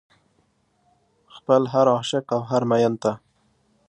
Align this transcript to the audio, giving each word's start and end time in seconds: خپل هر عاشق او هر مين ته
خپل 1.35 1.61
هر 1.73 1.87
عاشق 1.95 2.25
او 2.35 2.41
هر 2.49 2.63
مين 2.69 2.93
ته 3.01 3.11